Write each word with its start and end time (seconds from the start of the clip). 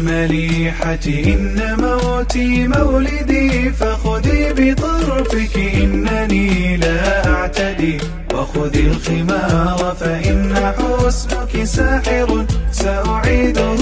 مليحتي 0.00 1.16
إن 1.34 1.58
موتي 1.82 2.68
مولدي 2.68 3.70
فخذي 3.78 4.40
بطرفك 4.58 5.54
إنني 5.82 6.76
لا 6.76 7.00
أعتدي. 7.34 7.96
وخذي 8.34 8.80
الخمار 8.80 9.80
فإن 10.00 10.54
حسنك 10.78 11.52
ساحر 11.64 12.28
سأعيده 12.72 13.80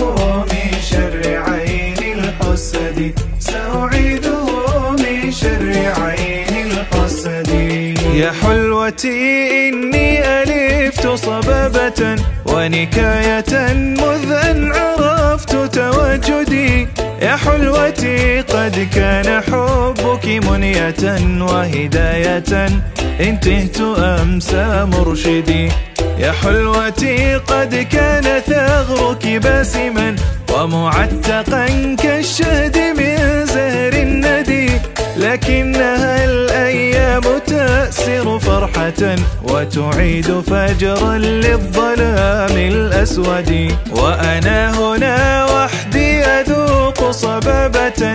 من 0.51 0.71
شر 0.91 1.23
عين 1.47 2.01
الحسد. 2.19 2.99
سأعيده 3.51 4.47
من 5.03 5.19
شر 5.41 5.69
عين 6.01 6.53
الحسد. 6.67 7.51
يا 8.23 8.31
حلوتي 8.41 9.19
إني 9.69 10.08
ألفت 10.99 11.25
صبابة 11.25 12.17
ونكاية 12.47 13.75
مذ 13.75 14.33
أن 14.33 14.73
عرفت 14.73 15.75
تواجدي 15.75 16.89
يا 17.23 17.37
حلوتي 17.37 18.41
قد 18.41 18.89
كان 18.95 19.43
حبك 19.43 20.27
منية 20.27 21.03
وهداية. 21.41 22.69
انتهت 23.21 23.81
أمسى 23.81 24.87
مرشدي. 24.93 25.69
يا 26.19 26.33
حلوتي 26.33 27.35
قد 27.35 27.75
كان 27.75 28.41
ثغرك 28.41 29.27
باسما 29.27 30.17
ومعتقا 30.53 31.67
كالشهد 32.03 32.79
من 32.99 33.47
زهر 33.47 33.93
الندي. 33.93 34.71
لكنها 35.17 36.25
الأيام 36.25 37.23
تأسر 37.47 38.39
فرحة. 38.39 39.17
وتعيد 39.59 40.41
فجرا 40.41 41.19
للظلام 41.19 42.57
الأسود. 42.57 43.75
وأنا 43.91 44.79
هنا 44.79 45.45
وحدي 45.45 46.25
أذوق 46.25 47.11
صبابة. 47.11 48.15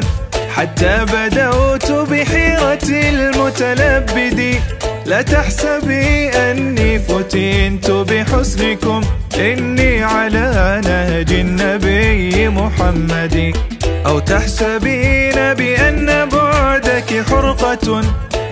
حتى 0.55 1.05
بدوت 1.13 1.91
بحيرة 1.91 2.87
المتلبد. 2.89 4.55
لا 5.05 5.21
تحسبي 5.21 6.29
أني 6.29 6.99
فتنت 6.99 7.91
بحسنكم. 7.91 9.01
إني 9.37 10.03
على 10.03 10.81
نهج 10.85 11.31
النبي 11.33 12.49
محمد. 12.49 13.53
أو 14.05 14.19
تحسبين 14.19 15.53
بأن 15.53 16.29
بعدك 16.29 17.23
حرقة. 17.29 18.01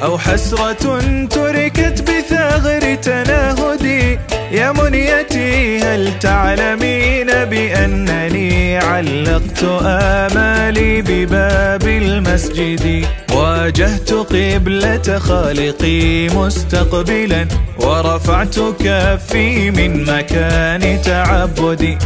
أو 0.04 0.18
حسرة 0.18 1.00
تركت 1.26 2.02
بثغر 2.02 2.96
تناهدي. 2.96 4.20
يا 4.52 4.72
منيتي 4.72 5.80
هل 5.84 6.20
تعلمين 6.20 7.28
بأنني 7.28 8.78
علقت 8.78 9.64
آمالي 9.86 11.02
بباب 11.02 11.84
المسجد؟ 11.84 13.06
واجهت 13.34 14.14
قبلة 14.14 15.20
خالقي 15.20 16.30
مستقبلا 16.30 17.48
ورفعت 17.80 18.60
كفي 18.60 19.72
من 19.72 20.04
مكان 20.04 21.02
تعبدي. 21.02 21.98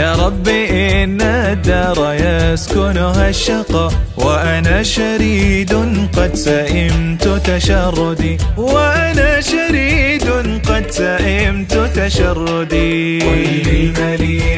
يا 0.00 0.14
رب 0.14 0.48
إن 0.48 1.20
الدار 1.20 1.98
يسكنها 2.20 3.28
الشقاء 3.28 3.92
وأنا 4.16 4.82
شريد 4.82 5.72
قد 6.16 6.34
سئمت 6.34 7.28
تشردي. 7.28 8.38
وأنا 8.56 9.40
شريد 9.40 10.28
قد 10.68 10.90
سئمت 10.90 11.74
تشردي. 11.96 13.20
قل 13.20 13.42
للمليحة 13.66 14.49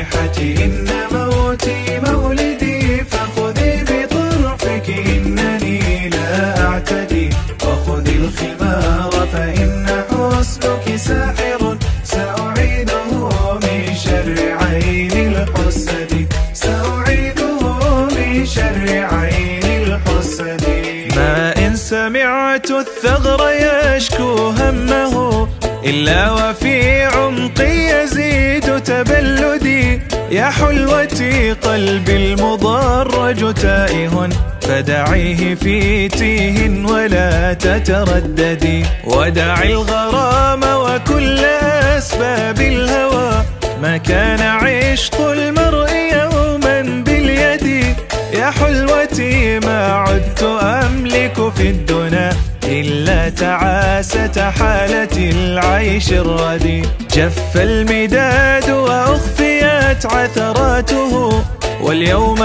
الثغر 22.82 23.40
يشكو 23.50 24.48
همه 24.48 25.48
إلا 25.84 26.32
وفي 26.32 27.02
عمقي 27.02 27.76
يزيد 27.92 28.80
تبلدي. 28.80 30.00
يا 30.30 30.50
حلوتي 30.50 31.52
قلبي 31.52 32.16
المضرج 32.16 33.54
تائه 33.54 34.28
فدعيه 34.60 35.54
في 35.54 36.08
تيه 36.08 36.84
ولا 36.86 37.52
تترددي. 37.52 38.84
ودعي 39.04 39.72
الغرام 39.72 40.62
وكل 40.62 41.38
أسباب 41.98 42.60
الهوى. 42.60 43.44
ما 43.82 43.96
كان 43.96 44.40
عشق 44.40 45.20
المرء 45.20 45.90
يوما 45.92 47.02
باليد. 47.06 47.66
يا 48.34 48.50
حلوتي 48.50 49.58
ما 49.58 49.80
عدت 49.92 50.42
أملك 50.42 51.52
في 51.56 51.72
تعاسة 51.72 51.91
حالة 54.50 55.30
العيش 55.30 56.12
الردي 56.12 56.82
جف 57.14 57.56
المداد 57.56 58.70
وأخفيت 58.70 60.06
عثراته 60.06 61.42
واليوم 61.82 62.42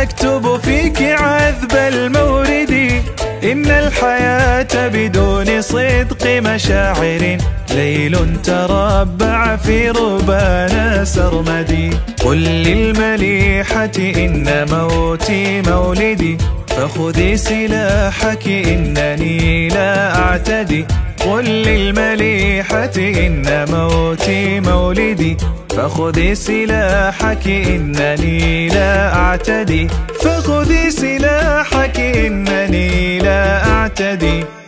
أكتب 0.00 0.60
فيك 0.64 1.02
عذب 1.02 1.72
المورد. 1.72 3.02
إن 3.44 3.66
الحياة 3.66 4.88
بدون 4.88 5.62
صدق 5.62 6.26
مشاعر. 6.26 7.38
ليل 7.70 8.42
تربع 8.42 9.56
في 9.56 9.90
ربانا 9.90 11.04
سرمدي 11.04 11.90
قل 12.24 12.38
للمليحة 12.38 13.90
إن 13.98 14.66
موتي 14.70 15.62
مولدي. 15.62 16.38
فخذي 16.68 17.36
سلاحك 17.36 18.48
إنني 18.48 19.68
لا 19.68 20.18
أعتدي. 20.18 20.84
قل 21.20 21.44
للمليحة 21.44 22.96
إن 22.96 23.64
موتي 23.70 24.60
مولدي 24.60 25.36
فخذي 25.70 26.34
سلاحك 26.34 27.46
إنني 27.46 28.68
لا 28.68 29.14
أعتدي 29.14 29.88
فخذي 30.22 30.90
سلاحك 30.90 32.00
إنني 32.00 33.18
لا 33.18 33.66
أعتدي. 33.70 34.59